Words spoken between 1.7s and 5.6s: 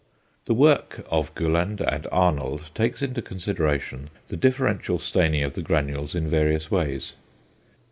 and Arnold takes into consideration the differential staining of